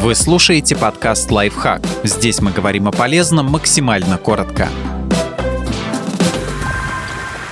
Вы 0.00 0.14
слушаете 0.14 0.76
подкаст 0.76 1.28
«Лайфхак». 1.28 1.82
Здесь 2.04 2.40
мы 2.40 2.52
говорим 2.52 2.86
о 2.86 2.92
полезном 2.92 3.46
максимально 3.46 4.16
коротко. 4.16 4.68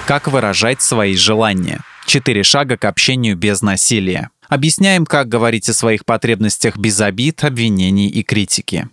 Как 0.06 0.28
выражать 0.28 0.80
свои 0.80 1.16
желания? 1.16 1.80
Четыре 2.06 2.44
шага 2.44 2.76
к 2.76 2.84
общению 2.84 3.36
без 3.36 3.62
насилия. 3.62 4.30
Объясняем, 4.48 5.06
как 5.06 5.26
говорить 5.28 5.68
о 5.68 5.74
своих 5.74 6.04
потребностях 6.04 6.76
без 6.76 7.00
обид, 7.00 7.42
обвинений 7.42 8.08
и 8.08 8.22
критики. 8.22 8.88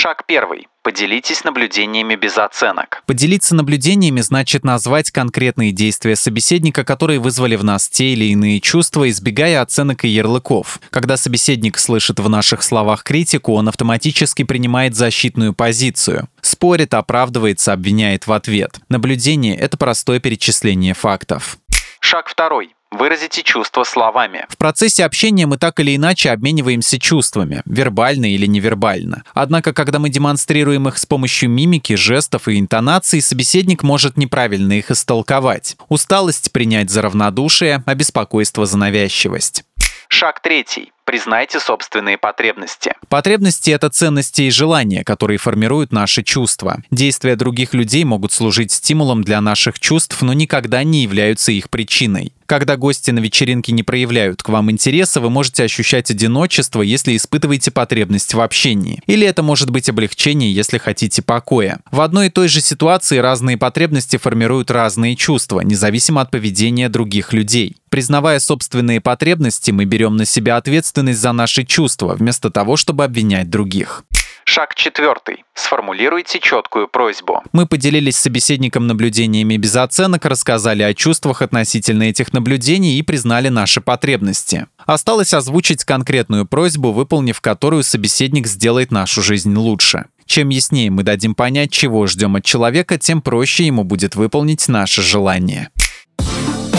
Шаг 0.00 0.26
первый. 0.26 0.68
Поделитесь 0.84 1.42
наблюдениями 1.42 2.14
без 2.14 2.38
оценок. 2.38 3.02
Поделиться 3.04 3.56
наблюдениями 3.56 4.20
значит 4.20 4.62
назвать 4.62 5.10
конкретные 5.10 5.72
действия 5.72 6.14
собеседника, 6.14 6.84
которые 6.84 7.18
вызвали 7.18 7.56
в 7.56 7.64
нас 7.64 7.88
те 7.88 8.12
или 8.12 8.26
иные 8.26 8.60
чувства, 8.60 9.10
избегая 9.10 9.60
оценок 9.60 10.04
и 10.04 10.08
ярлыков. 10.08 10.78
Когда 10.90 11.16
собеседник 11.16 11.78
слышит 11.78 12.20
в 12.20 12.28
наших 12.28 12.62
словах 12.62 13.02
критику, 13.02 13.54
он 13.54 13.68
автоматически 13.68 14.44
принимает 14.44 14.94
защитную 14.94 15.52
позицию. 15.52 16.28
Спорит, 16.42 16.94
оправдывается, 16.94 17.72
обвиняет 17.72 18.28
в 18.28 18.32
ответ. 18.32 18.78
Наблюдение— 18.88 19.56
это 19.58 19.76
простое 19.76 20.20
перечисление 20.20 20.94
фактов. 20.94 21.58
Шаг 21.98 22.28
второй. 22.28 22.72
Выразите 22.90 23.42
чувства 23.42 23.84
словами. 23.84 24.46
В 24.48 24.56
процессе 24.56 25.04
общения 25.04 25.46
мы 25.46 25.58
так 25.58 25.78
или 25.78 25.94
иначе 25.94 26.30
обмениваемся 26.30 26.98
чувствами, 26.98 27.62
вербально 27.66 28.32
или 28.32 28.46
невербально. 28.46 29.24
Однако, 29.34 29.74
когда 29.74 29.98
мы 29.98 30.08
демонстрируем 30.08 30.88
их 30.88 30.96
с 30.96 31.04
помощью 31.04 31.50
мимики, 31.50 31.94
жестов 31.94 32.48
и 32.48 32.58
интонаций, 32.58 33.20
собеседник 33.20 33.82
может 33.82 34.16
неправильно 34.16 34.72
их 34.72 34.90
истолковать. 34.90 35.76
Усталость 35.88 36.50
принять 36.50 36.90
за 36.90 37.02
равнодушие, 37.02 37.82
а 37.84 37.94
беспокойство 37.94 38.64
за 38.64 38.78
навязчивость. 38.78 39.64
Шаг 40.08 40.40
третий. 40.40 40.92
Признайте 41.04 41.60
собственные 41.60 42.16
потребности. 42.16 42.94
Потребности— 43.08 43.70
это 43.72 43.90
ценности 43.90 44.42
и 44.42 44.50
желания, 44.50 45.04
которые 45.04 45.38
формируют 45.38 45.92
наши 45.92 46.22
чувства. 46.22 46.82
Действия 46.90 47.36
других 47.36 47.74
людей 47.74 48.04
могут 48.04 48.32
служить 48.32 48.72
стимулом 48.72 49.22
для 49.22 49.40
наших 49.40 49.78
чувств, 49.78 50.20
но 50.22 50.32
никогда 50.32 50.82
не 50.82 51.02
являются 51.02 51.52
их 51.52 51.68
причиной. 51.70 52.32
Когда 52.48 52.78
гости 52.78 53.10
на 53.10 53.18
вечеринке 53.18 53.72
не 53.72 53.82
проявляют 53.82 54.42
к 54.42 54.48
вам 54.48 54.70
интереса, 54.70 55.20
вы 55.20 55.28
можете 55.28 55.64
ощущать 55.64 56.10
одиночество, 56.10 56.80
если 56.80 57.14
испытываете 57.14 57.70
потребность 57.70 58.32
в 58.32 58.40
общении. 58.40 59.02
Или 59.06 59.26
это 59.26 59.42
может 59.42 59.68
быть 59.68 59.90
облегчение, 59.90 60.50
если 60.50 60.78
хотите 60.78 61.20
покоя. 61.20 61.80
В 61.90 62.00
одной 62.00 62.28
и 62.28 62.30
той 62.30 62.48
же 62.48 62.62
ситуации 62.62 63.18
разные 63.18 63.58
потребности 63.58 64.16
формируют 64.16 64.70
разные 64.70 65.14
чувства, 65.14 65.60
независимо 65.60 66.22
от 66.22 66.30
поведения 66.30 66.88
других 66.88 67.34
людей. 67.34 67.76
Признавая 67.90 68.38
собственные 68.38 69.02
потребности, 69.02 69.70
мы 69.70 69.84
берем 69.84 70.16
на 70.16 70.24
себя 70.24 70.56
ответственность 70.56 71.20
за 71.20 71.32
наши 71.32 71.64
чувства, 71.64 72.14
вместо 72.14 72.48
того, 72.48 72.78
чтобы 72.78 73.04
обвинять 73.04 73.50
других. 73.50 74.04
Шаг 74.50 74.74
четвертый. 74.74 75.44
Сформулируйте 75.52 76.40
четкую 76.40 76.88
просьбу. 76.88 77.42
Мы 77.52 77.66
поделились 77.66 78.16
с 78.16 78.22
собеседником 78.22 78.86
наблюдениями 78.86 79.58
без 79.58 79.76
оценок, 79.76 80.24
рассказали 80.24 80.82
о 80.82 80.94
чувствах 80.94 81.42
относительно 81.42 82.04
этих 82.04 82.32
наблюдений 82.32 82.98
и 82.98 83.02
признали 83.02 83.50
наши 83.50 83.82
потребности. 83.82 84.64
Осталось 84.86 85.34
озвучить 85.34 85.84
конкретную 85.84 86.46
просьбу, 86.46 86.92
выполнив 86.92 87.38
которую 87.42 87.82
собеседник 87.82 88.46
сделает 88.46 88.90
нашу 88.90 89.20
жизнь 89.20 89.54
лучше. 89.54 90.06
Чем 90.24 90.48
яснее 90.48 90.90
мы 90.90 91.02
дадим 91.02 91.34
понять, 91.34 91.70
чего 91.70 92.06
ждем 92.06 92.36
от 92.36 92.44
человека, 92.46 92.96
тем 92.96 93.20
проще 93.20 93.66
ему 93.66 93.84
будет 93.84 94.16
выполнить 94.16 94.66
наше 94.66 95.02
желание. 95.02 95.68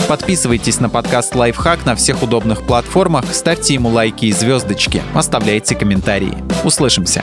Подписывайтесь 0.08 0.80
на 0.80 0.88
подкаст 0.88 1.36
«Лайфхак» 1.36 1.86
на 1.86 1.94
всех 1.94 2.24
удобных 2.24 2.66
платформах, 2.66 3.32
ставьте 3.32 3.74
ему 3.74 3.90
лайки 3.90 4.24
и 4.24 4.32
звездочки, 4.32 5.04
оставляйте 5.14 5.76
комментарии. 5.76 6.36
Услышимся! 6.64 7.22